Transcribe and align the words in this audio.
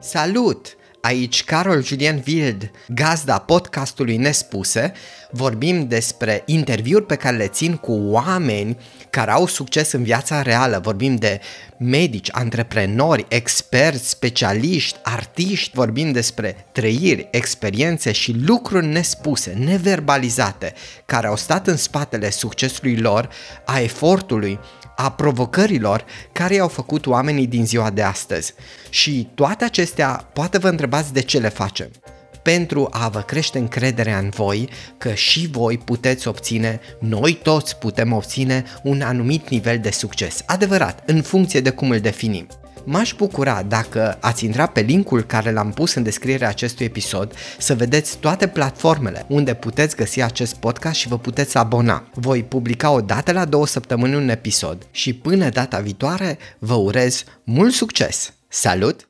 Salut! 0.00 0.76
Aici 1.06 1.44
Carol 1.44 1.84
Julian 1.84 2.22
Wild, 2.26 2.70
gazda 2.88 3.38
podcastului 3.38 4.16
Nespuse, 4.16 4.92
vorbim 5.30 5.88
despre 5.88 6.42
interviuri 6.46 7.06
pe 7.06 7.16
care 7.16 7.36
le 7.36 7.46
țin 7.46 7.76
cu 7.76 7.92
oameni 7.92 8.76
care 9.10 9.30
au 9.30 9.46
succes 9.46 9.92
în 9.92 10.02
viața 10.02 10.42
reală. 10.42 10.80
Vorbim 10.82 11.16
de 11.16 11.40
medici, 11.78 12.28
antreprenori, 12.32 13.26
experți, 13.28 14.08
specialiști, 14.08 14.98
artiști, 15.02 15.70
vorbim 15.74 16.12
despre 16.12 16.66
trăiri, 16.72 17.28
experiențe 17.30 18.12
și 18.12 18.36
lucruri 18.46 18.86
nespuse, 18.86 19.50
neverbalizate, 19.50 20.74
care 21.04 21.26
au 21.26 21.36
stat 21.36 21.66
în 21.66 21.76
spatele 21.76 22.30
succesului 22.30 22.96
lor, 22.96 23.28
a 23.64 23.80
efortului, 23.80 24.58
a 24.96 25.10
provocărilor 25.10 26.04
care 26.32 26.54
i-au 26.54 26.68
făcut 26.68 27.06
oamenii 27.06 27.46
din 27.46 27.66
ziua 27.66 27.90
de 27.90 28.02
astăzi. 28.02 28.54
Și 28.90 29.28
toate 29.34 29.64
acestea 29.64 30.28
poate 30.32 30.58
vă 30.58 30.68
întrebați 30.96 31.12
de 31.12 31.20
ce 31.20 31.38
le 31.38 31.48
facem 31.48 31.90
pentru 32.42 32.88
a 32.90 33.08
vă 33.08 33.20
crește 33.20 33.58
încrederea 33.58 34.18
în 34.18 34.28
voi 34.28 34.68
că 34.98 35.14
și 35.14 35.48
voi 35.50 35.78
puteți 35.78 36.28
obține, 36.28 36.80
noi 37.00 37.38
toți 37.42 37.76
putem 37.76 38.12
obține 38.12 38.64
un 38.82 39.00
anumit 39.00 39.48
nivel 39.48 39.78
de 39.78 39.90
succes. 39.90 40.42
Adevărat, 40.46 41.02
în 41.06 41.22
funcție 41.22 41.60
de 41.60 41.70
cum 41.70 41.90
îl 41.90 42.00
definim. 42.00 42.46
M-aș 42.84 43.14
bucura 43.14 43.62
dacă 43.62 44.18
ați 44.20 44.44
intra 44.44 44.66
pe 44.66 44.80
linkul 44.80 45.22
care 45.22 45.52
l-am 45.52 45.72
pus 45.72 45.94
în 45.94 46.02
descrierea 46.02 46.48
acestui 46.48 46.84
episod 46.84 47.34
să 47.58 47.74
vedeți 47.74 48.18
toate 48.18 48.46
platformele 48.46 49.24
unde 49.28 49.54
puteți 49.54 49.96
găsi 49.96 50.22
acest 50.22 50.54
podcast 50.54 50.98
și 50.98 51.08
vă 51.08 51.18
puteți 51.18 51.56
abona. 51.56 52.08
Voi 52.14 52.42
publica 52.42 52.90
o 52.90 53.00
dată 53.00 53.32
la 53.32 53.44
două 53.44 53.66
săptămâni 53.66 54.14
un 54.14 54.28
episod 54.28 54.86
și 54.90 55.12
până 55.12 55.48
data 55.48 55.78
viitoare 55.78 56.38
vă 56.58 56.74
urez 56.74 57.24
mult 57.44 57.72
succes! 57.72 58.32
Salut! 58.48 59.08